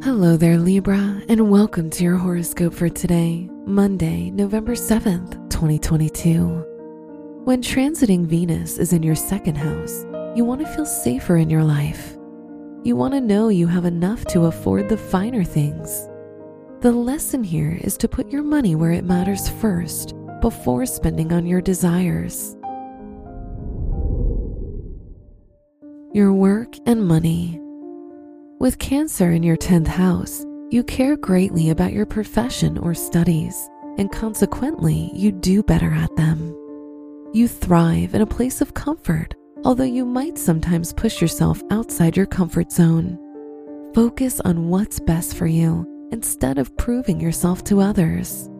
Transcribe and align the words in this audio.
Hello 0.00 0.36
there, 0.36 0.58
Libra, 0.58 1.20
and 1.28 1.50
welcome 1.50 1.90
to 1.90 2.04
your 2.04 2.16
horoscope 2.16 2.72
for 2.72 2.88
today, 2.88 3.50
Monday, 3.66 4.30
November 4.30 4.76
7th, 4.76 5.32
2022. 5.50 6.64
When 7.42 7.60
transiting 7.60 8.24
Venus 8.24 8.78
is 8.78 8.92
in 8.92 9.02
your 9.02 9.16
second 9.16 9.56
house, 9.56 10.06
you 10.36 10.44
want 10.44 10.60
to 10.60 10.68
feel 10.68 10.86
safer 10.86 11.36
in 11.36 11.50
your 11.50 11.64
life. 11.64 12.16
You 12.84 12.94
want 12.94 13.14
to 13.14 13.20
know 13.20 13.48
you 13.48 13.66
have 13.66 13.86
enough 13.86 14.24
to 14.26 14.46
afford 14.46 14.88
the 14.88 14.96
finer 14.96 15.42
things. 15.42 16.08
The 16.80 16.92
lesson 16.92 17.42
here 17.42 17.76
is 17.80 17.96
to 17.98 18.08
put 18.08 18.30
your 18.30 18.44
money 18.44 18.76
where 18.76 18.92
it 18.92 19.04
matters 19.04 19.48
first 19.48 20.14
before 20.40 20.86
spending 20.86 21.32
on 21.32 21.44
your 21.44 21.60
desires. 21.60 22.56
Your 26.14 26.32
work 26.32 26.76
and 26.86 27.04
money. 27.04 27.60
With 28.60 28.80
Cancer 28.80 29.30
in 29.30 29.44
your 29.44 29.56
10th 29.56 29.86
house, 29.86 30.44
you 30.70 30.82
care 30.82 31.16
greatly 31.16 31.70
about 31.70 31.92
your 31.92 32.06
profession 32.06 32.76
or 32.76 32.92
studies, 32.92 33.70
and 33.98 34.10
consequently, 34.10 35.12
you 35.14 35.30
do 35.30 35.62
better 35.62 35.92
at 35.92 36.14
them. 36.16 36.56
You 37.32 37.46
thrive 37.46 38.16
in 38.16 38.20
a 38.20 38.26
place 38.26 38.60
of 38.60 38.74
comfort, 38.74 39.32
although 39.62 39.84
you 39.84 40.04
might 40.04 40.36
sometimes 40.36 40.92
push 40.92 41.20
yourself 41.20 41.62
outside 41.70 42.16
your 42.16 42.26
comfort 42.26 42.72
zone. 42.72 43.16
Focus 43.94 44.40
on 44.40 44.68
what's 44.68 44.98
best 44.98 45.36
for 45.36 45.46
you 45.46 45.86
instead 46.10 46.58
of 46.58 46.76
proving 46.76 47.20
yourself 47.20 47.62
to 47.62 47.80
others. 47.80 48.50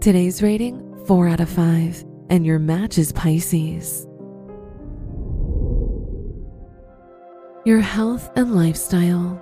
Today's 0.00 0.42
rating 0.42 1.04
4 1.04 1.28
out 1.28 1.40
of 1.40 1.50
5, 1.50 2.02
and 2.30 2.46
your 2.46 2.58
match 2.58 2.96
is 2.96 3.12
Pisces. 3.12 4.06
Your 7.64 7.80
health 7.80 8.30
and 8.34 8.56
lifestyle. 8.56 9.40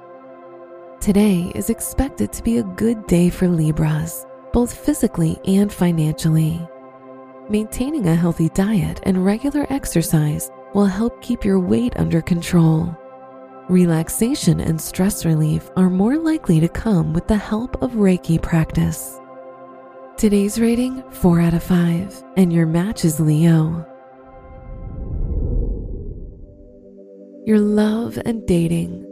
Today 1.00 1.50
is 1.54 1.70
expected 1.70 2.32
to 2.34 2.42
be 2.42 2.58
a 2.58 2.62
good 2.62 3.06
day 3.06 3.30
for 3.30 3.48
Libras, 3.48 4.26
both 4.52 4.74
physically 4.74 5.38
and 5.46 5.72
financially. 5.72 6.60
Maintaining 7.48 8.06
a 8.08 8.14
healthy 8.14 8.50
diet 8.50 9.00
and 9.04 9.24
regular 9.24 9.66
exercise 9.70 10.50
will 10.74 10.84
help 10.84 11.22
keep 11.22 11.46
your 11.46 11.58
weight 11.58 11.94
under 11.96 12.20
control. 12.20 12.94
Relaxation 13.70 14.60
and 14.60 14.78
stress 14.78 15.24
relief 15.24 15.70
are 15.76 15.88
more 15.88 16.18
likely 16.18 16.60
to 16.60 16.68
come 16.68 17.14
with 17.14 17.26
the 17.26 17.36
help 17.36 17.82
of 17.82 17.92
Reiki 17.92 18.40
practice. 18.40 19.18
Today's 20.18 20.60
rating 20.60 21.02
4 21.10 21.40
out 21.40 21.54
of 21.54 21.62
5, 21.62 22.22
and 22.36 22.52
your 22.52 22.66
match 22.66 23.06
is 23.06 23.18
Leo. 23.18 23.86
Your 27.46 27.58
love 27.58 28.18
and 28.26 28.46
dating. 28.46 29.06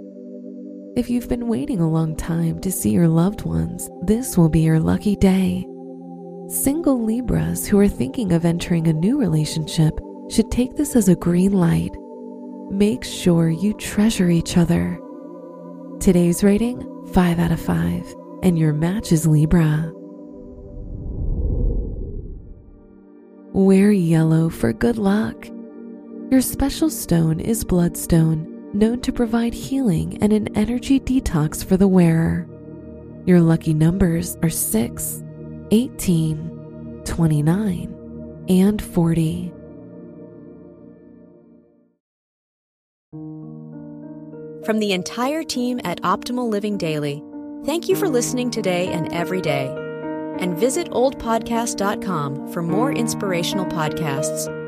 If 0.97 1.09
you've 1.09 1.29
been 1.29 1.49
waiting 1.49 1.81
a 1.81 1.89
long 1.89 2.15
time 2.15 2.61
to 2.61 2.71
see 2.71 2.91
your 2.91 3.09
loved 3.09 3.43
ones, 3.43 3.89
this 4.03 4.37
will 4.37 4.51
be 4.51 4.61
your 4.61 4.81
lucky 4.81 5.17
day. 5.17 5.67
Single 6.49 7.03
Libras 7.03 7.67
who 7.67 7.79
are 7.79 7.89
thinking 7.89 8.33
of 8.33 8.45
entering 8.45 8.87
a 8.87 8.93
new 8.93 9.19
relationship 9.19 9.99
should 10.31 10.51
take 10.51 10.77
this 10.77 10.95
as 10.95 11.09
a 11.09 11.17
green 11.17 11.53
light. 11.53 11.97
Make 12.71 13.03
sure 13.03 13.49
you 13.49 13.73
treasure 13.75 14.29
each 14.29 14.59
other. 14.59 15.01
Today's 15.99 16.45
rating 16.45 16.83
5 17.13 17.39
out 17.39 17.53
of 17.53 17.61
5, 17.61 18.15
and 18.43 18.59
your 18.59 18.75
match 18.75 19.11
is 19.11 19.27
Libra. 19.27 19.91
Wear 23.55 23.91
yellow 23.91 24.51
for 24.51 24.75
good 24.75 24.99
luck. 24.99 25.49
Your 26.31 26.43
special 26.43 26.91
stone 26.91 27.41
is 27.41 27.65
bloodstone, 27.65 28.71
known 28.75 29.01
to 29.01 29.13
provide 29.13 29.55
healing 29.55 30.23
and 30.23 30.31
an 30.31 30.55
energy 30.55 31.01
detox 31.01 31.65
for 31.65 31.79
the 31.79 31.89
wearer. 31.89 32.47
Your 33.25 33.41
lucky 33.41 33.73
numbers 33.73 34.37
are 34.43 34.51
6, 34.51 35.25
18, 35.71 37.01
29, 37.07 38.45
and 38.51 38.83
40. 38.83 39.53
From 44.67 44.81
the 44.81 44.93
entire 44.93 45.43
team 45.43 45.81
at 45.83 46.03
Optimal 46.03 46.51
Living 46.51 46.77
Daily, 46.77 47.23
thank 47.65 47.89
you 47.89 47.97
for 47.97 48.07
listening 48.07 48.51
today 48.51 48.89
and 48.89 49.11
every 49.15 49.41
day. 49.41 49.75
And 50.41 50.59
visit 50.59 50.91
oldpodcast.com 50.91 52.53
for 52.53 52.63
more 52.63 52.93
inspirational 52.93 53.65
podcasts. 53.65 54.68